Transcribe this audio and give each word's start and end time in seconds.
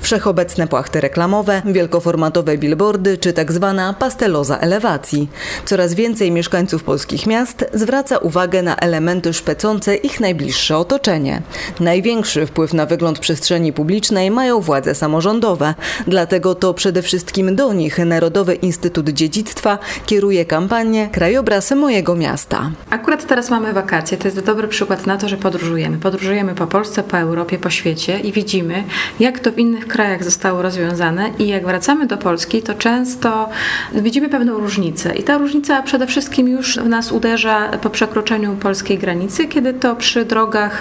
Wszechobecne 0.00 0.66
płachty 0.66 1.00
reklamowe, 1.00 1.62
wielkoformatowe 1.64 2.58
billboardy 2.58 3.18
czy 3.18 3.32
tak 3.32 3.52
zwana 3.52 3.94
pasteloza 3.98 4.58
elewacji. 4.58 5.28
Coraz 5.64 5.94
więcej 5.94 6.30
mieszkańców 6.30 6.84
polskich 6.84 7.26
miast 7.26 7.64
zwraca 7.74 8.18
uwagę 8.18 8.62
na 8.62 8.76
elementy 8.76 9.32
szpecące 9.32 9.96
ich 9.96 10.20
najbliższe 10.20 10.78
otoczenie. 10.78 11.42
Największy 11.80 12.46
wpływ 12.46 12.74
na 12.74 12.86
wygląd 12.86 13.18
przestrzeni 13.18 13.72
publicznej 13.72 14.30
mają 14.30 14.60
władze 14.60 14.94
samorządowe. 14.94 15.74
Dlatego 16.06 16.54
to 16.54 16.74
przede 16.74 17.02
wszystkim 17.02 17.56
do 17.56 17.72
nich 17.72 17.98
Narodowy 17.98 18.54
Instytut 18.54 19.08
Dziedzictwa 19.08 19.78
kieruje 20.06 20.44
kampanię 20.44 21.08
Krajobraz 21.12 21.70
mojego 21.70 22.14
miasta. 22.14 22.70
Akurat 22.90 23.26
teraz 23.26 23.50
mamy 23.50 23.72
wakacje. 23.72 24.18
To 24.18 24.28
jest 24.28 24.40
dobry 24.40 24.68
przykład 24.68 25.06
na 25.06 25.16
to, 25.16 25.28
że 25.28 25.36
podróżujemy. 25.36 25.98
Podróżujemy 25.98 26.54
po 26.54 26.66
Polsce, 26.66 27.02
po 27.02 27.18
Europie, 27.18 27.58
po 27.58 27.70
świecie 27.70 28.20
i 28.20 28.32
widzimy, 28.32 28.84
jak 29.20 29.38
to 29.40 29.52
w 29.52 29.58
innych 29.58 29.87
krajach 29.88 30.24
zostało 30.24 30.62
rozwiązane 30.62 31.30
i 31.38 31.48
jak 31.48 31.66
wracamy 31.66 32.06
do 32.06 32.16
Polski, 32.16 32.62
to 32.62 32.74
często 32.74 33.48
widzimy 33.94 34.28
pewną 34.28 34.58
różnicę. 34.58 35.16
I 35.16 35.22
ta 35.22 35.38
różnica 35.38 35.82
przede 35.82 36.06
wszystkim 36.06 36.48
już 36.48 36.78
w 36.78 36.88
nas 36.88 37.12
uderza 37.12 37.68
po 37.68 37.90
przekroczeniu 37.90 38.56
polskiej 38.56 38.98
granicy, 38.98 39.46
kiedy 39.46 39.74
to 39.74 39.96
przy 39.96 40.24
drogach 40.24 40.80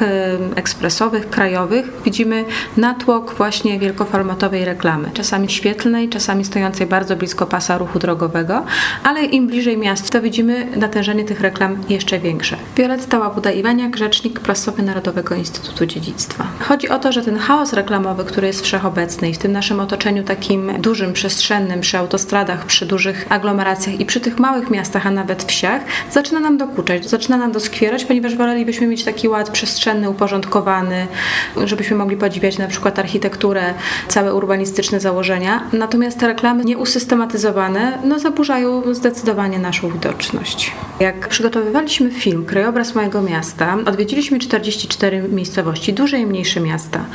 ekspresowych, 0.56 1.30
krajowych 1.30 1.86
widzimy 2.06 2.46
natłok 2.78 3.34
właśnie 3.34 3.80
wielkoformatowej 3.80 4.66
reklamy. 4.66 5.10
Czasami 5.14 5.50
świetlnej, 5.50 6.10
czasami 6.10 6.46
stojącej 6.46 6.88
bardzo 6.88 7.16
blisko 7.16 7.46
pasa 7.46 7.78
ruchu 7.78 8.00
drogowego, 8.00 8.66
ale 9.04 9.26
im 9.26 9.48
bliżej 9.48 9.78
miast, 9.78 10.10
to 10.10 10.22
widzimy 10.22 10.68
natężenie 10.76 11.26
tych 11.26 11.42
reklam 11.42 11.78
jeszcze 11.90 12.20
większe. 12.20 12.58
Violetta 12.78 13.20
Łabuda-Iwaniak, 13.20 13.98
rzecznik 13.98 14.40
prasowy 14.40 14.84
Narodowego 14.84 15.36
Instytutu 15.36 15.86
Dziedzictwa. 15.86 16.48
Chodzi 16.60 16.90
o 16.90 17.00
to, 17.00 17.12
że 17.12 17.22
ten 17.22 17.38
chaos 17.38 17.74
reklamowy, 17.74 18.24
który 18.26 18.48
jest 18.48 18.62
wszechobecny, 18.62 18.97
w 18.98 19.38
tym 19.38 19.52
naszym 19.52 19.80
otoczeniu 19.80 20.24
takim 20.24 20.72
dużym, 20.82 21.14
przestrzennym, 21.14 21.82
przy 21.82 21.98
autostradach, 21.98 22.66
przy 22.66 22.86
dużych 22.86 23.26
aglomeracjach 23.30 24.00
i 24.00 24.06
przy 24.06 24.20
tych 24.20 24.40
małych 24.40 24.70
miastach, 24.70 25.08
a 25.08 25.12
nawet 25.12 25.44
wsiach, 25.44 25.82
zaczyna 26.12 26.40
nam 26.40 26.58
dokuczać, 26.58 27.10
zaczyna 27.10 27.38
nam 27.38 27.52
doskwierać, 27.52 28.06
ponieważ 28.06 28.36
wolelibyśmy 28.36 28.88
mieć 28.88 29.04
taki 29.04 29.28
ład 29.28 29.50
przestrzenny, 29.50 30.10
uporządkowany, 30.10 31.08
żebyśmy 31.66 31.98
mogli 31.98 32.18
podziwiać 32.18 32.58
na 32.58 32.68
przykład 32.68 33.00
architekturę, 33.00 33.74
całe 34.08 34.34
urbanistyczne 34.34 35.00
założenia. 35.00 35.64
Natomiast 35.74 36.20
te 36.20 36.28
reklamy 36.28 36.66
nieusystematyzowane 36.66 37.98
no, 38.04 38.20
zaburzają 38.20 38.94
zdecydowanie 38.94 39.60
naszą 39.60 39.90
widoczność. 39.90 40.72
Jak 41.00 41.28
przygotowywaliśmy 41.28 42.12
film 42.12 42.46
Krajobraz 42.46 42.96
mojego 42.96 43.22
miasta, 43.22 43.78
odwiedziliśmy 43.86 44.40
44 44.40 45.24
miejscowości, 45.30 45.94
duże 45.94 46.20
i 46.20 46.26
mniejsze 46.26 46.60
miasta. 46.60 47.06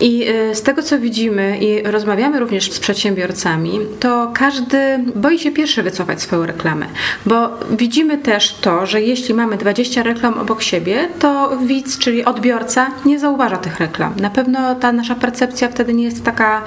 I 0.00 0.28
y, 0.28 0.54
z 0.54 0.62
tego 0.62 0.82
co 0.82 0.98
widzimy, 0.98 1.15
widzimy 1.16 1.58
i 1.58 1.82
rozmawiamy 1.82 2.40
również 2.40 2.72
z 2.72 2.80
przedsiębiorcami, 2.80 3.80
to 4.00 4.30
każdy 4.34 4.78
boi 5.14 5.38
się 5.38 5.52
pierwszy 5.52 5.82
wycofać 5.82 6.22
swoją 6.22 6.46
reklamę, 6.46 6.86
bo 7.26 7.50
widzimy 7.70 8.18
też 8.18 8.54
to, 8.54 8.86
że 8.86 9.02
jeśli 9.02 9.34
mamy 9.34 9.56
20 9.56 10.02
reklam 10.02 10.38
obok 10.38 10.62
siebie, 10.62 11.08
to 11.18 11.58
widz, 11.66 11.98
czyli 11.98 12.24
odbiorca, 12.24 12.90
nie 13.04 13.18
zauważa 13.18 13.56
tych 13.56 13.80
reklam. 13.80 14.14
Na 14.20 14.30
pewno 14.30 14.74
ta 14.74 14.92
nasza 14.92 15.14
percepcja 15.14 15.68
wtedy 15.68 15.94
nie 15.94 16.04
jest 16.04 16.24
taka 16.24 16.62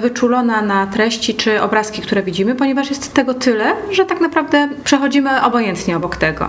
wyczulona 0.00 0.62
na 0.62 0.86
treści 0.86 1.34
czy 1.34 1.62
obrazki, 1.62 2.02
które 2.02 2.22
widzimy, 2.22 2.54
ponieważ 2.54 2.90
jest 2.90 3.14
tego 3.14 3.34
tyle, 3.34 3.72
że 3.90 4.04
tak 4.04 4.20
naprawdę 4.20 4.68
przechodzimy 4.84 5.42
obojętnie 5.42 5.96
obok 5.96 6.16
tego. 6.16 6.48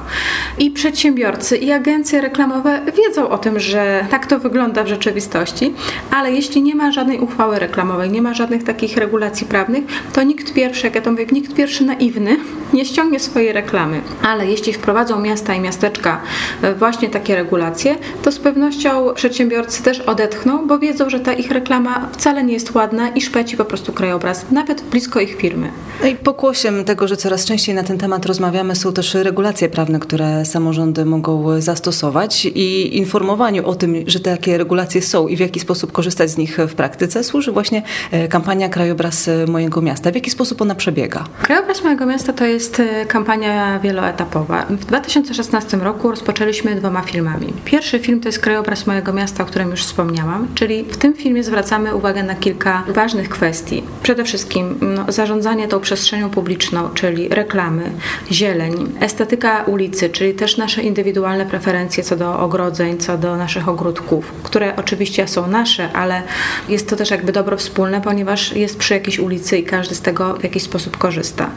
I 0.57 0.71
przedsiębiorcy, 0.71 1.57
i 1.57 1.71
agencje 1.71 2.21
reklamowe 2.21 2.81
wiedzą 2.97 3.29
o 3.29 3.37
tym, 3.37 3.59
że 3.59 4.05
tak 4.09 4.27
to 4.27 4.39
wygląda 4.39 4.83
w 4.83 4.87
rzeczywistości, 4.87 5.73
ale 6.11 6.31
jeśli 6.31 6.61
nie 6.61 6.75
ma 6.75 6.91
żadnej 6.91 7.19
uchwały, 7.19 7.44
reklamowej, 7.51 8.11
nie 8.11 8.21
ma 8.21 8.33
żadnych 8.33 8.63
takich 8.63 8.97
regulacji 8.97 9.47
prawnych, 9.47 9.83
to 10.13 10.23
nikt 10.23 10.53
pierwszy, 10.53 10.87
jak 10.87 10.95
ja 10.95 11.01
to 11.01 11.11
mówię, 11.11 11.25
nikt 11.31 11.53
pierwszy 11.53 11.83
naiwny 11.83 12.37
nie 12.73 12.85
ściągnie 12.85 13.19
swojej 13.19 13.53
reklamy. 13.53 14.01
Ale 14.21 14.47
jeśli 14.47 14.73
wprowadzą 14.73 15.19
miasta 15.19 15.53
i 15.55 15.59
miasteczka 15.59 16.21
e, 16.61 16.75
właśnie 16.75 17.09
takie 17.09 17.35
regulacje, 17.35 17.95
to 18.23 18.31
z 18.31 18.39
pewnością 18.39 19.13
przedsiębiorcy 19.15 19.83
też 19.83 19.99
odetchną, 19.99 20.67
bo 20.67 20.79
wiedzą, 20.79 21.09
że 21.09 21.19
ta 21.19 21.33
ich 21.33 21.51
reklama 21.51 22.09
wcale 22.13 22.43
nie 22.43 22.53
jest 22.53 22.75
ładna 22.75 23.09
i 23.09 23.21
szpeci 23.21 23.57
po 23.57 23.65
prostu 23.65 23.93
krajobraz, 23.93 24.45
nawet 24.51 24.81
blisko 24.81 25.19
ich 25.19 25.35
firmy. 25.35 25.71
No 26.01 26.07
I 26.07 26.15
pokłosiem 26.15 26.85
tego, 26.85 27.07
że 27.07 27.17
coraz 27.17 27.45
częściej 27.45 27.75
na 27.75 27.83
ten 27.83 27.97
temat 27.97 28.25
rozmawiamy, 28.25 28.75
są 28.75 28.93
też 28.93 29.13
regulacje 29.13 29.69
prawne, 29.69 29.99
które 29.99 30.45
samorządy 30.45 31.05
mogą 31.05 31.61
zastosować 31.61 32.45
i 32.45 32.97
informowaniu 32.97 33.65
o 33.67 33.75
tym, 33.75 33.95
że 34.07 34.19
takie 34.19 34.57
regulacje 34.57 35.01
są 35.01 35.27
i 35.27 35.35
w 35.35 35.39
jaki 35.39 35.59
sposób 35.59 35.91
korzystać 35.91 36.29
z 36.29 36.37
nich 36.37 36.57
w 36.67 36.75
praktyce, 36.75 37.23
służy 37.35 37.51
właśnie 37.51 37.81
e, 38.11 38.27
kampania 38.27 38.69
Krajobraz 38.69 39.29
mojego 39.47 39.81
miasta. 39.81 40.11
W 40.11 40.15
jaki 40.15 40.31
sposób 40.31 40.61
ona 40.61 40.75
przebiega? 40.75 41.23
Krajobraz 41.41 41.83
mojego 41.83 42.05
miasta 42.05 42.33
to 42.33 42.45
jest 42.45 42.79
e, 42.79 43.05
kampania 43.05 43.79
wieloetapowa. 43.79 44.65
W 44.69 44.85
2016 44.85 45.77
roku 45.77 46.11
rozpoczęliśmy 46.11 46.75
dwoma 46.75 47.01
filmami. 47.01 47.53
Pierwszy 47.65 47.99
film 47.99 48.19
to 48.19 48.29
jest 48.29 48.39
Krajobraz 48.39 48.87
mojego 48.87 49.13
miasta, 49.13 49.43
o 49.43 49.45
którym 49.45 49.71
już 49.71 49.81
wspomniałam, 49.81 50.47
czyli 50.55 50.83
w 50.83 50.97
tym 50.97 51.13
filmie 51.13 51.43
zwracamy 51.43 51.95
uwagę 51.95 52.23
na 52.23 52.35
kilka 52.35 52.83
ważnych 52.87 53.29
kwestii. 53.29 53.83
Przede 54.03 54.23
wszystkim 54.23 54.75
no, 54.81 55.11
zarządzanie 55.11 55.67
tą 55.67 55.79
przestrzenią 55.79 56.29
publiczną, 56.29 56.89
czyli 56.89 57.29
reklamy, 57.29 57.91
zieleń, 58.31 58.73
estetyka 58.99 59.63
ulicy, 59.63 60.09
czyli 60.09 60.33
też 60.33 60.57
nasze 60.57 60.81
indywidualne 60.81 61.45
preferencje 61.45 62.03
co 62.03 62.15
do 62.15 62.39
ogrodzeń, 62.39 62.97
co 62.97 63.17
do 63.17 63.37
naszych 63.37 63.69
ogródków, 63.69 64.31
które 64.43 64.75
oczywiście 64.75 65.27
są 65.27 65.47
nasze, 65.47 65.89
ale 65.93 66.21
jest 66.69 66.89
to 66.89 66.95
też 66.95 67.11
jakby 67.25 67.33
dobro 67.33 67.57
wspólne, 67.57 68.01
ponieważ 68.01 68.55
jest 68.55 68.77
przy 68.77 68.93
jakiejś 68.93 69.19
ulicy 69.19 69.57
i 69.57 69.63
każdy 69.63 69.95
z 69.95 70.01
tego 70.01 70.33
w 70.33 70.43
jakiś 70.43 70.63
sposób 70.63 70.97
korzysta. 70.97 71.49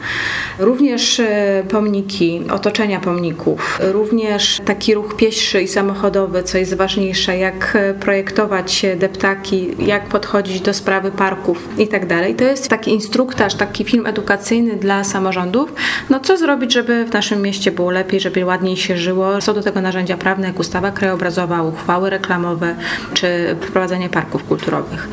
Również 0.59 1.19
e, 1.19 1.63
pomniki, 1.69 2.41
otoczenia 2.51 2.99
pomników, 2.99 3.79
również 3.81 4.61
taki 4.65 4.93
ruch 4.93 5.15
pieszy 5.15 5.61
i 5.61 5.67
samochodowy, 5.67 6.43
co 6.43 6.57
jest 6.57 6.73
ważniejsze, 6.73 7.37
jak 7.37 7.77
projektować 7.99 8.85
deptaki, 8.97 9.67
jak 9.79 10.07
podchodzić 10.07 10.61
do 10.61 10.73
sprawy 10.73 11.11
parków 11.11 11.69
i 11.77 11.87
tak. 11.87 12.05
To 12.37 12.43
jest 12.43 12.69
taki 12.69 12.91
instruktaż, 12.91 13.55
taki 13.55 13.83
film 13.83 14.07
edukacyjny 14.07 14.75
dla 14.75 15.03
samorządów. 15.03 15.73
No 16.09 16.19
co 16.19 16.37
zrobić, 16.37 16.73
żeby 16.73 17.05
w 17.05 17.13
naszym 17.13 17.41
mieście 17.41 17.71
było 17.71 17.91
lepiej, 17.91 18.19
żeby 18.19 18.45
ładniej 18.45 18.77
się 18.77 18.97
żyło? 18.97 19.41
Są 19.41 19.53
do 19.53 19.63
tego 19.63 19.81
narzędzia 19.81 20.17
prawne, 20.17 20.47
jak 20.47 20.59
ustawa 20.59 20.91
krajobrazowa, 20.91 21.63
uchwały 21.63 22.09
reklamowe 22.09 22.75
czy 23.13 23.55
wprowadzenie 23.61 24.09
parków 24.09 24.43
kulturowych. 24.43 25.07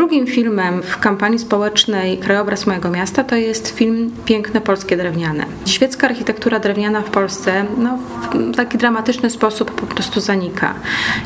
Drugim 0.00 0.26
filmem 0.26 0.82
w 0.82 0.98
kampanii 0.98 1.38
społecznej 1.38 2.18
Krajobraz 2.18 2.66
mojego 2.66 2.90
miasta 2.90 3.24
to 3.24 3.36
jest 3.36 3.68
film 3.68 4.12
Piękne 4.24 4.60
Polskie 4.60 4.96
Drewniane. 4.96 5.46
Świecka 5.66 6.08
architektura 6.08 6.60
drewniana 6.60 7.00
w 7.00 7.10
Polsce 7.10 7.64
no, 7.78 7.98
w 8.32 8.56
taki 8.56 8.78
dramatyczny 8.78 9.30
sposób 9.30 9.70
po 9.70 9.86
prostu 9.86 10.20
zanika. 10.20 10.74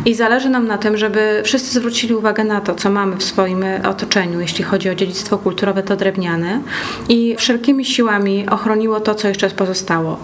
I 0.04 0.14
zależy 0.14 0.48
nam 0.48 0.66
na 0.66 0.78
tym, 0.78 0.96
żeby 0.96 1.42
wszyscy 1.44 1.78
zwrócili 1.78 2.14
uwagę 2.14 2.44
na 2.44 2.60
to, 2.60 2.74
co 2.74 2.90
mamy 2.90 3.16
w 3.16 3.24
swoim 3.24 3.64
otoczeniu, 3.84 4.40
jeśli 4.40 4.64
chodzi 4.64 4.90
o 4.90 4.94
dziedzictwo 4.94 5.38
kulturowe, 5.38 5.82
to 5.82 5.96
drewniane 5.96 6.60
i 7.08 7.36
wszelkimi 7.36 7.84
siłami 7.84 8.46
ochroniło 8.50 9.00
to, 9.00 9.14
co 9.14 9.28
jeszcze 9.28 9.50
pozostało. 9.50 10.18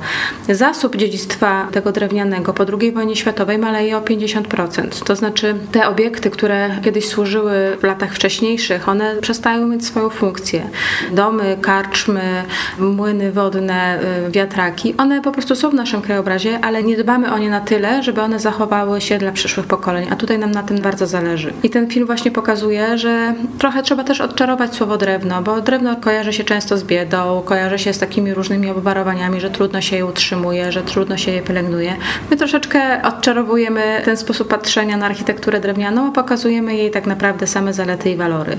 Zasób 0.49 0.97
dziedzictwa 0.97 1.69
tego 1.73 1.93
drewnianego 1.93 2.53
po 2.53 2.65
II 2.81 2.93
wojnie 2.93 3.17
światowej 3.17 3.59
maleje 3.59 3.97
o 3.97 4.01
50%. 4.01 5.05
To 5.05 5.17
znaczy 5.17 5.55
te 5.73 5.89
obiekty, 5.89 6.31
które 6.31 6.81
kiedyś 6.85 7.09
służyły 7.09 7.77
w 7.81 7.83
latach 7.83 8.15
wcześniejszych, 8.15 8.40
one 8.87 9.17
przestają 9.17 9.67
mieć 9.67 9.87
swoją 9.87 10.11
funkcję. 10.11 10.63
Domy, 11.13 11.59
karczmy, 11.61 12.45
młyny 12.79 13.33
wodne, 13.33 13.99
y, 14.29 14.31
wiatraki, 14.31 14.95
one 14.99 15.23
po 15.23 15.33
prostu 15.33 15.57
są 15.57 15.71
w 15.71 15.75
naszym 15.75 16.03
krajobrazie, 16.03 16.59
ale 16.63 16.83
nie 16.83 16.97
dbamy 16.97 17.33
o 17.33 17.39
nie 17.39 17.51
na 17.51 17.61
tyle, 17.61 18.03
żeby 18.03 18.21
one 18.21 18.39
zachowały 18.39 19.01
się 19.01 19.19
dla 19.19 19.33
przyszłych 19.33 19.67
pokoleń, 19.67 20.09
a 20.11 20.17
tutaj 20.17 20.39
nam 20.39 20.51
na 20.51 20.63
tym 20.63 20.79
bardzo 20.79 21.07
zależy. 21.07 21.53
I 21.63 21.71
ten 21.71 21.91
film 21.91 22.07
właśnie 22.07 22.31
pokazuje, 22.31 22.99
że 22.99 23.35
trochę 23.59 23.83
trzeba 23.83 24.05
też 24.05 24.21
odczarować 24.21 24.75
słowo 24.75 24.97
drewno, 24.97 25.43
bo 25.43 25.61
drewno 25.61 25.97
kojarzy 25.97 26.33
się 26.33 26.45
często 26.45 26.79
z 26.79 26.85
biedą, 26.85 27.43
kojarzy 27.45 27.79
się 27.79 27.93
z 27.93 27.99
takimi 27.99 28.35
różnymi 28.35 28.71
obwarowaniami, 28.71 29.41
że 29.41 29.51
trudno 29.51 29.81
się 29.81 29.97
je 29.97 30.07
utrzymuje, 30.07 30.73
że 30.73 30.83
trudno 30.83 31.17
się 31.17 31.31
je 31.31 31.43
pielęgnuje. 31.43 31.97
My 32.31 32.37
troszeczkę 32.37 33.03
odczarowujemy 33.03 34.03
ten 34.05 34.17
sposób 34.17 34.49
patrzenia 34.49 34.97
na 34.97 35.07
architekturę 35.07 35.61
drewnianą, 35.61 36.09
a 36.09 36.13
pokazujemy 36.13 36.77
jej 36.77 36.91
tak 36.91 37.07
naprawdę 37.07 37.47
same 37.47 37.73
zalety 37.73 38.11
i 38.11 38.17
walory 38.17 38.30
walory. 38.31 38.57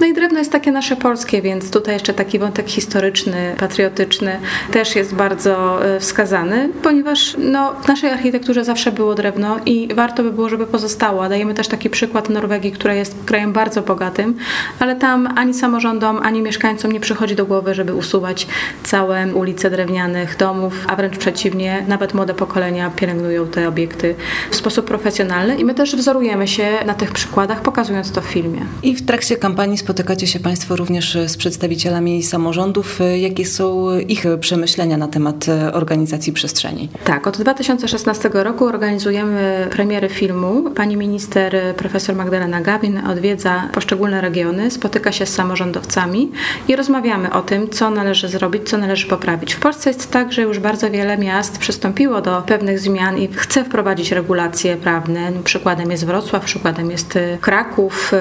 No 0.00 0.06
i 0.06 0.14
drewno 0.14 0.38
jest 0.38 0.52
takie 0.52 0.72
nasze 0.72 0.96
polskie, 0.96 1.42
więc 1.42 1.70
tutaj 1.70 1.94
jeszcze 1.94 2.14
taki 2.14 2.38
wątek 2.38 2.68
historyczny, 2.68 3.54
patriotyczny 3.58 4.38
też 4.70 4.96
jest 4.96 5.14
bardzo 5.14 5.84
e, 5.86 6.00
wskazany, 6.00 6.68
ponieważ 6.82 7.36
no, 7.38 7.74
w 7.82 7.88
naszej 7.88 8.10
architekturze 8.10 8.64
zawsze 8.64 8.92
było 8.92 9.14
drewno 9.14 9.56
i 9.66 9.88
warto 9.94 10.22
by 10.22 10.32
było, 10.32 10.48
żeby 10.48 10.66
pozostało. 10.66 11.28
Dajemy 11.28 11.54
też 11.54 11.68
taki 11.68 11.90
przykład 11.90 12.28
Norwegii, 12.30 12.72
która 12.72 12.94
jest 12.94 13.16
krajem 13.26 13.52
bardzo 13.52 13.82
bogatym, 13.82 14.36
ale 14.78 14.96
tam 14.96 15.28
ani 15.36 15.54
samorządom, 15.54 16.20
ani 16.22 16.42
mieszkańcom 16.42 16.92
nie 16.92 17.00
przychodzi 17.00 17.34
do 17.34 17.46
głowy, 17.46 17.74
żeby 17.74 17.94
usuwać 17.94 18.46
całe 18.82 19.34
ulice 19.34 19.70
drewnianych 19.70 20.36
domów, 20.36 20.84
a 20.88 20.96
wręcz 20.96 21.18
przeciwnie, 21.18 21.84
nawet 21.88 22.14
młode 22.14 22.34
pokolenia 22.34 22.90
pielęgnują 22.90 23.46
te 23.46 23.68
obiekty 23.68 24.14
w 24.50 24.56
sposób 24.56 24.86
profesjonalny 24.86 25.56
i 25.56 25.64
my 25.64 25.74
też 25.74 25.96
wzorujemy 25.96 26.48
się 26.48 26.78
na 26.86 26.94
tych 26.94 27.12
przykładach, 27.12 27.62
pokazując 27.62 28.12
to 28.12 28.20
w 28.20 28.24
filmie. 28.24 28.60
I 28.82 28.96
w 28.96 29.03
trakcie 29.04 29.36
kampanii 29.36 29.78
spotykacie 29.78 30.26
się 30.26 30.40
Państwo 30.40 30.76
również 30.76 31.18
z 31.26 31.36
przedstawicielami 31.36 32.22
samorządów. 32.22 32.98
Jakie 33.16 33.46
są 33.46 33.98
ich 33.98 34.24
przemyślenia 34.40 34.96
na 34.96 35.08
temat 35.08 35.46
organizacji 35.72 36.32
przestrzeni? 36.32 36.88
Tak, 37.04 37.26
od 37.26 37.38
2016 37.38 38.30
roku 38.32 38.64
organizujemy 38.64 39.68
premiery 39.70 40.08
filmu. 40.08 40.70
Pani 40.70 40.96
minister 40.96 41.56
profesor 41.76 42.16
Magdalena 42.16 42.60
Gawin 42.60 42.98
odwiedza 42.98 43.68
poszczególne 43.72 44.20
regiony, 44.20 44.70
spotyka 44.70 45.12
się 45.12 45.26
z 45.26 45.34
samorządowcami 45.34 46.32
i 46.68 46.76
rozmawiamy 46.76 47.32
o 47.32 47.42
tym, 47.42 47.70
co 47.70 47.90
należy 47.90 48.28
zrobić, 48.28 48.68
co 48.68 48.78
należy 48.78 49.06
poprawić. 49.06 49.54
W 49.54 49.60
Polsce 49.60 49.90
jest 49.90 50.10
tak, 50.10 50.32
że 50.32 50.42
już 50.42 50.58
bardzo 50.58 50.90
wiele 50.90 51.18
miast 51.18 51.58
przystąpiło 51.58 52.20
do 52.20 52.42
pewnych 52.46 52.80
zmian 52.80 53.18
i 53.18 53.28
chce 53.32 53.64
wprowadzić 53.64 54.12
regulacje 54.12 54.76
prawne. 54.76 55.32
Przykładem 55.44 55.90
jest 55.90 56.06
Wrocław, 56.06 56.44
przykładem 56.44 56.90
jest 56.90 57.18
Kraków, 57.40 58.12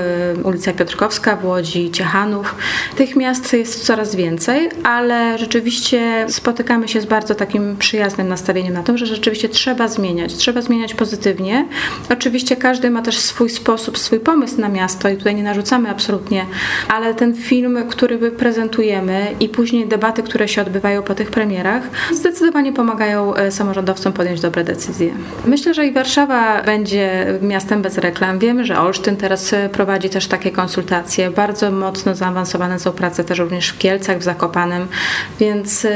ulica 0.43 0.72
Piotrkowska 0.73 1.37
Łodzi, 1.43 1.91
Ciechanów. 1.91 2.55
Tych 2.95 3.15
miast 3.15 3.53
jest 3.53 3.85
coraz 3.85 4.15
więcej, 4.15 4.69
ale 4.83 5.37
rzeczywiście 5.37 6.25
spotykamy 6.29 6.87
się 6.87 7.01
z 7.01 7.05
bardzo 7.05 7.35
takim 7.35 7.77
przyjaznym 7.77 8.27
nastawieniem 8.27 8.73
na 8.73 8.83
to, 8.83 8.97
że 8.97 9.05
rzeczywiście 9.05 9.49
trzeba 9.49 9.87
zmieniać, 9.87 10.33
trzeba 10.33 10.61
zmieniać 10.61 10.93
pozytywnie. 10.93 11.65
Oczywiście 12.09 12.55
każdy 12.55 12.89
ma 12.89 13.01
też 13.01 13.17
swój 13.17 13.49
sposób, 13.49 13.97
swój 13.97 14.19
pomysł 14.19 14.61
na 14.61 14.69
miasto 14.69 15.09
i 15.09 15.17
tutaj 15.17 15.35
nie 15.35 15.43
narzucamy 15.43 15.89
absolutnie, 15.89 16.45
ale 16.89 17.13
ten 17.13 17.35
film, 17.35 17.77
który 17.89 18.31
prezentujemy 18.31 19.35
i 19.39 19.49
później 19.49 19.87
debaty, 19.87 20.23
które 20.23 20.47
się 20.47 20.61
odbywają 20.61 21.03
po 21.03 21.15
tych 21.15 21.31
premierach, 21.31 21.83
zdecydowanie 22.13 22.73
pomagają 22.73 23.35
e, 23.35 23.51
samorządowcom 23.51 24.13
podjąć 24.13 24.41
dobre 24.41 24.63
decyzje. 24.63 25.13
Myślę, 25.45 25.73
że 25.73 25.87
i 25.87 25.91
Warszawa 25.91 26.63
będzie 26.63 27.25
miastem 27.41 27.81
bez 27.81 27.97
reklam. 27.97 28.39
Wiemy, 28.39 28.65
że 28.65 28.79
Olsztyn 28.79 29.17
teraz 29.17 29.53
e, 29.53 29.69
prowadzi 29.69 30.09
też 30.09 30.27
takie 30.27 30.51
konsultacje. 30.63 31.31
Bardzo 31.31 31.71
mocno 31.71 32.15
zaawansowane 32.15 32.79
są 32.79 32.91
prace 32.91 33.23
też 33.23 33.39
również 33.39 33.69
w 33.69 33.77
Kielcach, 33.77 34.19
w 34.19 34.23
Zakopanem, 34.23 34.87
więc 35.39 35.87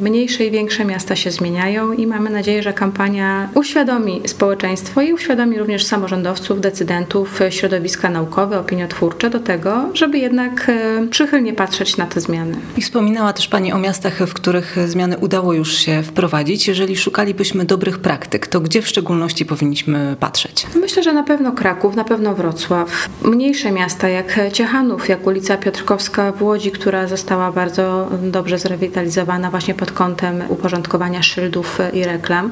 mniejsze 0.00 0.44
i 0.44 0.50
większe 0.50 0.84
miasta 0.84 1.16
się 1.16 1.30
zmieniają 1.30 1.92
i 1.92 2.06
mamy 2.06 2.30
nadzieję, 2.30 2.62
że 2.62 2.72
kampania 2.72 3.48
uświadomi 3.54 4.22
społeczeństwo 4.26 5.02
i 5.02 5.12
uświadomi 5.12 5.58
również 5.58 5.84
samorządowców, 5.84 6.60
decydentów, 6.60 7.40
środowiska 7.50 8.10
naukowe, 8.10 8.58
opiniotwórcze 8.58 9.30
do 9.30 9.40
tego, 9.40 9.88
żeby 9.94 10.18
jednak 10.18 10.68
e, 10.68 11.06
przychylnie 11.10 11.52
patrzeć 11.52 11.96
na 11.96 12.06
te 12.06 12.20
zmiany. 12.20 12.56
I 12.76 12.82
wspominała 12.82 13.32
też 13.32 13.48
Pani 13.48 13.72
o 13.72 13.78
miastach, 13.78 14.18
w 14.18 14.34
których 14.34 14.76
zmiany 14.86 15.18
udało 15.18 15.52
już 15.52 15.72
się 15.74 16.02
wprowadzić. 16.02 16.68
Jeżeli 16.68 16.96
szukalibyśmy 16.96 17.64
dobrych 17.64 17.98
praktyk, 17.98 18.46
to 18.46 18.60
gdzie 18.60 18.82
w 18.82 18.88
szczególności 18.88 19.46
powinniśmy 19.46 20.16
patrzeć? 20.20 20.66
Myślę, 20.74 21.02
że 21.02 21.12
na 21.12 21.22
pewno 21.22 21.52
Kraków, 21.52 21.96
na 21.96 22.04
pewno 22.04 22.34
Wrocław. 22.34 23.08
Mniejsze 23.24 23.72
miasta 23.72 23.89
jak 24.08 24.52
Ciechanów, 24.52 25.08
jak 25.08 25.26
ulica 25.26 25.56
Piotrkowska 25.56 26.32
w 26.32 26.42
Łodzi, 26.42 26.70
która 26.70 27.06
została 27.06 27.52
bardzo 27.52 28.08
dobrze 28.22 28.58
zrewitalizowana 28.58 29.50
właśnie 29.50 29.74
pod 29.74 29.92
kątem 29.92 30.42
uporządkowania 30.48 31.22
szyldów 31.22 31.78
i 31.92 32.04
reklam. 32.04 32.50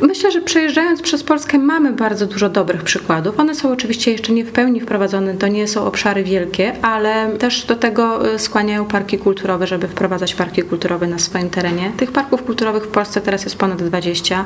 Myślę, 0.00 0.32
że 0.32 0.40
przejeżdżając 0.40 1.02
przez 1.02 1.22
Polskę 1.22 1.58
mamy 1.58 1.92
bardzo 1.92 2.26
dużo 2.26 2.48
dobrych 2.48 2.82
przykładów. 2.82 3.40
One 3.40 3.54
są 3.54 3.72
oczywiście 3.72 4.12
jeszcze 4.12 4.32
nie 4.32 4.44
w 4.44 4.52
pełni 4.52 4.80
wprowadzone, 4.80 5.34
to 5.34 5.48
nie 5.48 5.68
są 5.68 5.84
obszary 5.84 6.24
wielkie, 6.24 6.72
ale 6.82 7.28
też 7.38 7.64
do 7.64 7.76
tego 7.76 8.34
e, 8.34 8.38
skłaniają 8.38 8.84
parki 8.84 9.18
kulturowe, 9.18 9.66
żeby 9.66 9.88
wprowadzać 9.88 10.34
parki 10.34 10.62
kulturowe 10.62 11.06
na 11.06 11.18
swoim 11.18 11.50
terenie. 11.50 11.92
Tych 11.96 12.12
parków 12.12 12.42
kulturowych 12.42 12.84
w 12.84 12.88
Polsce 12.88 13.20
teraz 13.20 13.44
jest 13.44 13.56
ponad 13.56 13.82
20, 13.82 14.44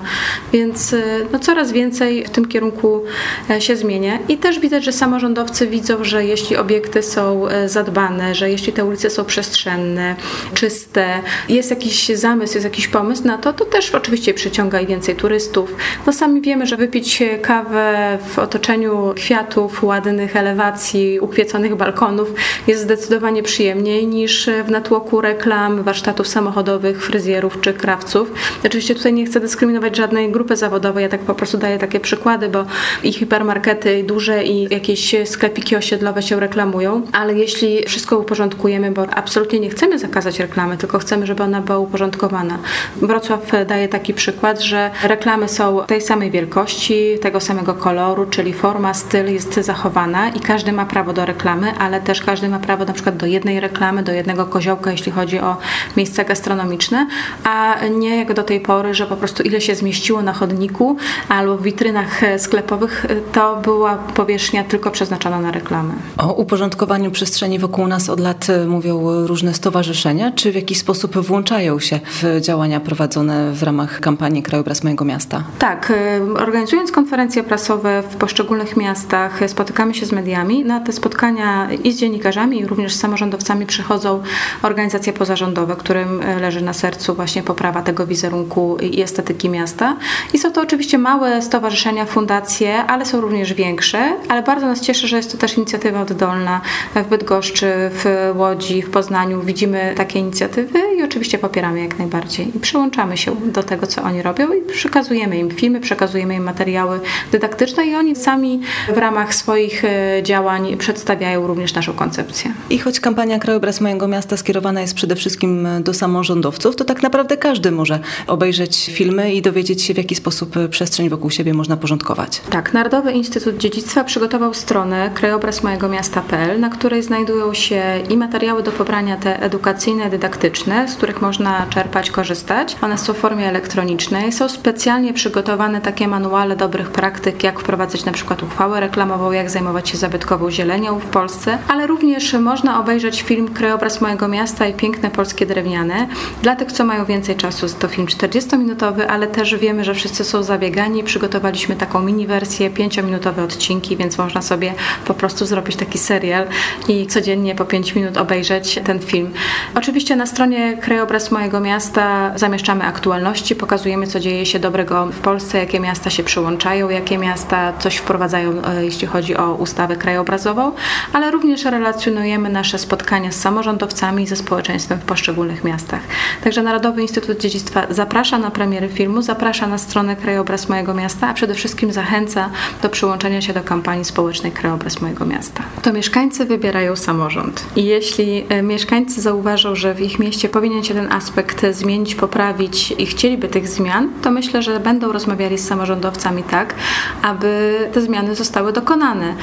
więc 0.53 0.93
e, 0.93 1.03
no, 1.33 1.39
coraz 1.39 1.73
więcej 1.73 2.25
w 2.25 2.31
tym 2.31 2.49
kierunku 2.49 3.03
e, 3.51 3.61
się 3.61 3.77
zmienia. 3.77 4.19
I 4.29 4.39
też 4.39 4.61
widać, 4.61 4.85
że 4.85 4.93
samorządowcy 4.93 5.67
widzą, 5.67 6.05
że 6.05 6.24
jeśli 6.27 6.57
obiekty 6.57 7.03
są 7.03 7.47
zadbane, 7.67 8.35
że 8.35 8.51
jeśli 8.51 8.73
te 8.73 8.85
ulice 8.85 9.11
są 9.11 9.25
przestrzenne, 9.25 10.17
czyste, 10.55 11.07
jest 11.49 11.71
jakiś 11.71 12.09
zamysł, 12.09 12.55
jest 12.55 12.65
jakiś 12.65 12.89
pomysł 12.89 13.25
na 13.25 13.39
to, 13.39 13.53
to 13.53 13.65
też 13.65 13.95
oczywiście 13.95 14.35
przyciąga 14.35 14.81
i 14.81 14.87
więcej 14.87 15.17
turystów. 15.17 15.75
No 16.07 16.13
sami 16.13 16.41
wiemy, 16.41 16.67
że 16.67 16.77
wypić 16.77 17.23
kawę 17.43 18.19
w 18.35 18.39
otoczeniu 18.39 19.13
kwiatów, 19.17 19.85
ładnych 19.85 20.37
elewacji, 20.37 21.21
ukwieconych 21.21 21.77
balkonów 21.77 22.35
jest 22.67 22.83
zdecydowanie 22.83 23.43
przyjemniej 23.43 24.07
niż 24.07 24.51
w 24.67 24.71
natłoku 24.71 25.21
reklam, 25.21 25.83
warsztatów 25.83 26.29
samochodowych, 26.29 27.05
fryzjerów 27.05 27.61
czy 27.61 27.73
krawców. 27.73 28.33
Oczywiście 28.67 28.95
tutaj 28.95 29.13
nie 29.13 29.27
chcę 29.27 29.41
dyskryminować 29.41 29.97
żadnej 29.97 30.33
grupy 30.33 30.57
zawodowej, 30.57 31.03
ja 31.03 31.09
tak 31.09 31.21
po 31.21 31.35
prostu 31.35 31.59
daję 31.59 31.79
takie 31.79 32.01
przykłady, 32.01 32.49
bo 32.49 32.65
i 33.03 33.13
hipermarkety 33.13 34.05
duże 34.05 34.45
i 34.45 34.75
jakieś 34.75 35.15
sklepiki 35.25 35.77
osiedlowe 35.77 36.14
się 36.23 36.41
reklamują, 36.41 37.03
ale 37.13 37.35
jeśli 37.35 37.85
wszystko 37.87 38.19
uporządkujemy, 38.19 38.91
bo 38.91 39.07
absolutnie 39.15 39.61
nie 39.61 39.71
chcemy 39.71 39.99
zakazać 39.99 40.41
reklamy, 40.41 40.77
tylko 40.77 40.99
chcemy, 40.99 41.27
żeby 41.27 41.43
ona 41.43 41.61
była 41.61 41.79
uporządkowana. 41.79 42.59
Wrocław 42.97 43.41
daje 43.67 43.89
taki 43.89 44.15
przykład, 44.15 44.61
że 44.61 44.91
reklamy 45.03 45.49
są 45.49 45.85
tej 45.87 46.01
samej 46.01 46.31
wielkości, 46.31 47.19
tego 47.23 47.41
samego 47.41 47.75
koloru, 47.75 48.27
czyli 48.27 48.53
forma, 48.53 48.95
styl 48.95 49.33
jest 49.33 49.55
zachowana 49.55 50.29
i 50.29 50.41
każdy 50.41 50.73
ma 50.73 50.87
prawo 50.87 51.13
do 51.13 51.27
reklamy, 51.27 51.73
ale 51.79 52.01
też 52.01 52.23
każdy 52.23 52.49
ma 52.49 52.59
prawo 52.59 52.85
na 52.85 52.93
przykład 52.93 53.17
do 53.17 53.27
jednej 53.27 53.61
reklamy, 53.61 54.03
do 54.03 54.13
jednego 54.13 54.47
koziołka, 54.47 54.91
jeśli 54.91 55.13
chodzi 55.13 55.41
o 55.41 55.57
miejsca 55.97 56.25
gastronomiczne, 56.25 57.07
a 57.45 57.77
nie 57.91 58.17
jak 58.17 58.33
do 58.33 58.43
tej 58.43 58.61
pory, 58.61 58.95
że 58.95 59.07
po 59.07 59.17
prostu 59.17 59.43
ile 59.43 59.61
się 59.61 59.75
zmieściło 59.75 60.23
na 60.23 60.33
chodniku 60.33 60.97
albo 61.29 61.57
w 61.57 61.63
witrynach 61.63 62.21
sklepowych, 62.39 63.07
to 63.33 63.57
była 63.57 63.95
powierzchnia 63.97 64.65
tylko 64.65 64.91
przeznaczona 64.91 65.41
na 65.41 65.51
reklamę. 65.51 65.95
O 66.19 66.33
uporządkowaniu 66.33 67.11
przestrzeni 67.11 67.59
wokół 67.59 67.87
nas 67.87 68.09
od 68.09 68.21
lat 68.21 68.47
mówią 68.67 69.27
różne 69.27 69.55
stowarzyszenia. 69.55 70.33
Czy 70.33 70.53
w 70.53 70.55
jakiś 70.55 70.79
sposób 70.79 71.19
włączają 71.19 71.81
się 71.81 72.01
w 72.05 72.41
działania 72.41 72.81
prowadzone 72.81 73.53
w 73.53 73.63
ramach 73.63 74.01
kampanii 74.01 74.43
Krajobraz 74.43 74.85
Mojego 74.85 75.05
Miasta? 75.05 75.45
Tak. 75.59 75.93
Y, 76.37 76.39
organizując 76.39 76.93
konferencje 76.93 77.43
prasowe 77.43 78.03
w 78.11 78.17
poszczególnych 78.17 78.77
miastach, 78.77 79.41
spotykamy 79.47 79.95
się 79.95 80.07
z 80.07 80.13
mediami. 80.13 80.65
Na 80.65 80.81
te 80.81 80.93
spotkania 80.93 81.69
i 81.85 81.93
z 81.93 81.99
dziennikarzami, 81.99 82.61
i 82.61 82.67
również 82.67 82.95
z 82.95 83.01
samorządowcami 83.01 83.67
przychodzą 83.67 84.23
organizacje 84.63 85.13
pozarządowe, 85.13 85.77
którym 85.77 86.21
leży 86.41 86.61
na 86.61 86.73
sercu 86.73 87.15
właśnie 87.15 87.43
poprawa 87.43 87.83
tego 87.83 88.07
wizerunku 88.07 88.77
i 88.77 89.03
estetyki 89.03 89.49
miasta. 89.49 89.97
I 90.33 90.39
są 90.39 90.53
to 90.53 90.63
oczywiście 90.63 90.99
małe 90.99 91.43
stowarzyszenia, 91.43 92.07
fundacje, 92.07 92.85
ale 92.85 93.07
są 93.07 93.21
również 93.21 93.55
większe, 93.55 94.17
ale 94.29 94.43
bardzo 94.43 94.67
nas 94.67 94.81
cieszy, 94.81 95.09
że 95.09 95.17
jest 95.17 95.33
to 95.33 95.39
też 95.39 95.57
inicjatywa 95.57 95.94
oddolna 96.01 96.61
w 96.95 97.09
Bydgoszczy, 97.09 97.73
w 97.93 98.33
Łodzi, 98.35 98.83
w 98.83 98.91
Poznaniu. 98.91 99.43
Widzimy 99.43 99.95
takie 99.97 100.19
inicjatywy 100.19 100.94
i 101.05 101.07
oczywiście 101.07 101.39
popieramy 101.39 101.81
jak 101.81 101.99
najbardziej. 101.99 102.57
I 102.57 102.61
przyłączamy 102.61 103.17
się 103.17 103.37
do 103.53 103.63
tego, 103.63 103.87
co 103.87 104.03
oni 104.03 104.23
robią 104.23 104.53
i 104.53 104.73
przekazujemy 104.73 105.39
im 105.39 105.51
filmy, 105.51 105.81
przekazujemy 105.81 106.35
im 106.35 106.43
materiały 106.43 107.01
dydaktyczne 107.33 107.87
i 107.87 107.95
oni 107.95 108.17
sami 108.17 108.61
w 108.95 108.99
ramach 108.99 109.35
swoich 109.35 109.85
e, 109.85 110.23
działań 110.23 110.77
przedstawiają 110.77 111.47
również 111.47 111.75
naszą 111.75 111.93
koncepcję. 111.93 112.53
I 112.71 112.79
choć 112.79 113.01
kampania 113.01 113.39
Krajobraz 113.39 113.81
Mojego 113.81 114.09
Miasta 114.09 114.37
skierowana 114.37 114.81
jest 114.81 114.95
przede 114.95 115.17
wszystkim 115.17 115.69
do 115.81 115.95
samorządowców, 115.95 116.77
to 116.77 116.85
tak 116.85 117.03
naprawdę 117.03 117.37
każdy 117.37 117.71
może 117.71 118.01
obejrzeć 118.27 118.91
filmy 118.93 119.35
i 119.35 119.43
dowiedzieć 119.43 119.83
się, 119.83 119.95
w 119.95 119.97
jaki 119.97 120.15
sposób 120.15 120.55
przestrzeń 120.71 121.09
wokół 121.09 121.31
siebie 121.31 121.55
można 121.55 121.77
porządkować. 121.77 122.41
Tak, 122.51 122.75
Narodowy 122.75 123.13
Instytut 123.13 123.57
Dziedzictwa 123.57 124.05
przygotował 124.05 124.55
stronę 124.55 125.11
krajobrazmojego 125.15 125.89
miasta.pl, 125.89 126.61
na 126.61 126.71
której 126.71 127.03
znajdują 127.03 127.55
się 127.55 127.83
i 128.09 128.17
materiały 128.17 128.63
do 128.63 128.73
pobrania 128.73 129.17
te 129.17 129.43
edukacyjne, 129.43 130.11
dydaktyczne, 130.11 130.89
z 130.95 130.97
których 130.97 131.23
można 131.23 131.67
czerpać, 131.71 132.11
korzystać. 132.11 132.77
One 132.83 132.99
są 132.99 133.13
w 133.13 133.17
formie 133.17 133.49
elektronicznej. 133.49 134.33
Są 134.33 134.49
specjalnie 134.49 135.13
przygotowane 135.13 135.81
takie 135.81 136.09
manuale 136.09 136.57
dobrych 136.57 136.91
praktyk, 136.91 137.45
jak 137.45 137.61
wprowadzać 137.61 138.05
na 138.05 138.13
przykład 138.13 138.43
uchwałę 138.43 138.81
reklamową, 138.81 139.33
jak 139.33 139.51
zajmować 139.51 139.89
się 139.89 139.99
zabytkową 139.99 140.51
zielenią 140.51 140.99
w 140.99 141.05
Polsce, 141.05 141.59
ale 141.69 141.87
również 141.87 142.33
można 142.33 142.81
obejrzeć 142.81 143.23
film 143.23 143.49
Krajobraz 143.55 144.01
mojego 144.01 144.29
miasta 144.29 144.67
i 144.67 144.75
piękne 144.75 145.11
polskie 145.11 145.47
drewniane. 145.47 146.07
Dla 146.43 146.57
tych, 146.57 146.73
co 146.73 146.85
mają 146.85 147.05
więcej 147.05 147.37
czasu, 147.37 147.67
to 147.79 147.89
film 147.89 148.07
40-minutowy, 148.07 149.03
ale 149.09 149.27
też 149.27 149.57
wiemy, 149.57 149.85
że 149.85 149.95
wszyscy 149.95 150.25
są 150.25 150.43
zabiegani. 150.43 151.05
Przygotowaliśmy 151.05 151.77
taką 151.77 152.03
mini 152.03 152.27
wersję, 152.27 152.71
5-minutowe 152.71 153.45
odcinki, 153.45 153.97
więc 153.97 154.19
można 154.19 154.43
sobie 154.43 154.75
po 155.07 155.15
prostu 155.15 155.47
zrobić 155.47 155.77
taki 155.77 155.99
serial 155.99 156.47
i 156.89 157.07
codziennie 157.07 157.55
po 157.55 157.65
5 157.65 157.95
minut 157.95 158.17
obejrzeć 158.17 158.81
ten 158.85 158.99
film. 159.01 159.31
Oczywiście 159.75 160.17
na 160.17 160.27
stronie 160.27 160.77
Krajobraz 160.85 161.31
mojego 161.31 161.61
miasta 161.61 162.33
zamieszczamy 162.37 162.85
aktualności, 162.85 163.57
pokazujemy, 163.57 164.07
co 164.07 164.21
dzieje 164.21 164.47
się 164.47 164.59
dobrego 164.59 165.07
w 165.07 165.19
Polsce, 165.19 165.59
jakie 165.59 165.81
miasta 165.81 166.11
się 166.11 166.25
przyłączają, 166.25 166.89
jakie 166.89 167.19
miasta 167.19 167.73
coś 167.79 167.97
wprowadzają, 167.97 168.65
e, 168.65 168.85
jeśli 168.85 169.07
chodzi 169.07 169.37
o 169.37 169.55
ustawę 169.55 169.97
krajobrazową, 169.97 170.73
ale 171.13 171.31
również 171.31 171.65
relacjonujemy 171.65 172.49
nasze 172.49 172.79
spotkania 172.79 173.33
z 173.33 173.41
samorządowcami 173.41 174.23
i 174.23 174.27
ze 174.27 174.37
społeczeństwem 174.37 174.99
w 174.99 175.05
poszczególnych 175.05 175.65
miastach. 175.65 176.01
Także 176.45 176.63
Narodowy 176.63 177.03
Instytut 177.03 177.41
Dziedzictwa 177.41 177.87
zaprasza 177.91 178.39
na 178.39 178.51
premiery 178.51 178.89
filmu, 178.89 179.23
zaprasza 179.23 179.67
na 179.67 179.79
stronę 179.79 180.17
Krajobraz 180.17 180.69
mojego 180.69 180.95
miasta, 180.95 181.29
a 181.29 181.35
przede 181.35 181.55
wszystkim 181.55 181.93
zachęca 181.93 182.51
do 182.83 182.89
przyłączenia 182.89 183.41
się 183.41 183.53
do 183.53 183.63
kampanii 183.63 184.05
społecznej 184.05 184.53
Krajobraz 184.53 185.01
mojego 185.01 185.25
miasta. 185.25 185.63
To 185.83 185.93
mieszkańcy 185.93 186.45
wybierają 186.45 186.97
samorząd 186.97 187.65
i 187.77 187.85
jeśli 187.85 188.47
e, 188.49 188.63
mieszkańcy 188.63 189.21
zauważą, 189.21 189.75
że 189.75 189.95
w 189.95 190.01
ich 190.01 190.19
mieście 190.19 190.49
powinien 190.65 190.85
się 190.85 190.95
ten 190.95 191.13
aspekt 191.13 191.67
zmienić, 191.71 192.15
poprawić 192.15 192.91
i 192.91 193.07
chcieliby 193.07 193.49
tych 193.49 193.69
zmian, 193.69 194.09
to 194.23 194.31
myślę, 194.31 194.63
że 194.63 194.81
będą 194.81 195.13
rozmawiali 195.13 195.59
z 195.59 195.69
samorządowcami 195.69 196.43
tak, 196.43 196.75
aby 197.23 197.79
te 197.93 198.01
zmiany 198.01 198.35
zostały 198.35 198.73
dokonane. 198.73 199.35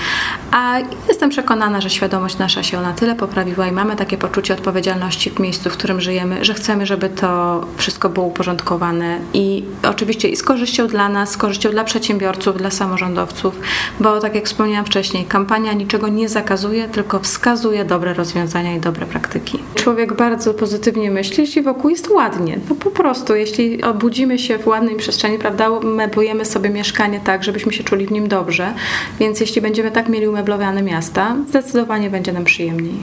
A 0.52 0.80
jestem 1.08 1.30
przekonana, 1.30 1.82
że 1.82 1.90
świadomość 1.90 2.38
nasza 2.38 2.64
się 2.64 2.82
na 2.82 2.94
tyle 2.94 3.16
poprawiła 3.16 3.68
i 3.68 3.72
mamy 3.72 3.96
takie 3.96 4.18
poczucie 4.18 4.54
odpowiedzialności 4.54 5.30
w 5.30 5.40
miejscu, 5.40 5.70
w 5.70 5.74
którym 5.74 6.02
żyjemy, 6.02 6.46
że 6.46 6.54
chcemy, 6.54 6.86
żeby 6.86 7.10
to 7.10 7.62
wszystko 7.78 8.10
było 8.10 8.26
uporządkowane 8.26 9.20
i 9.34 9.64
oczywiście 9.84 10.30
i 10.30 10.36
z 10.36 10.44
korzyścią 10.44 10.88
dla 10.88 11.10
nas, 11.10 11.32
z 11.32 11.38
korzyścią 11.38 11.70
dla 11.70 11.84
przedsiębiorców, 11.84 12.58
dla 12.58 12.72
samorządowców, 12.72 13.60
bo 14.00 14.20
tak 14.20 14.36
jak 14.36 14.46
wspomniałam 14.46 14.86
wcześniej, 14.86 15.26
kampania 15.26 15.74
niczego 15.74 16.08
nie 16.08 16.30
zakazuje, 16.30 16.88
tylko 16.88 17.20
wskazuje 17.20 17.86
dobre 17.86 18.14
rozwiązania 18.14 18.76
i 18.76 18.80
dobre 18.80 19.06
praktyki. 19.06 19.60
Człowiek 19.76 20.14
bardzo 20.14 20.54
pozytywnie 20.54 21.11
myśli, 21.12 21.42
jeśli 21.42 21.62
wokół 21.62 21.90
jest 21.90 22.10
ładnie. 22.10 22.58
No 22.70 22.76
po 22.76 22.92
prostu, 22.92 23.36
jeśli 23.36 23.84
obudzimy 23.84 24.40
się 24.40 24.58
w 24.58 24.68
ładnej 24.68 24.96
przestrzeni, 24.96 25.38
prawda, 25.38 25.70
meblujemy 25.84 26.46
sobie 26.46 26.70
mieszkanie 26.70 27.20
tak, 27.24 27.44
żebyśmy 27.44 27.74
się 27.74 27.84
czuli 27.84 28.08
w 28.08 28.12
nim 28.12 28.28
dobrze, 28.28 28.74
więc 29.20 29.40
jeśli 29.40 29.62
będziemy 29.62 29.92
tak 29.92 30.10
mieli 30.10 30.28
umeblowane 30.28 30.82
miasta, 30.82 31.36
zdecydowanie 31.50 32.10
będzie 32.10 32.34
nam 32.34 32.44
przyjemniej. 32.44 32.96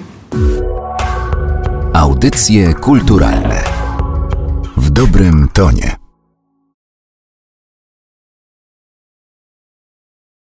Audycje 1.93 2.75
kulturalne 2.75 3.65
w 4.77 4.91
dobrym 4.91 5.49
tonie. 5.53 5.98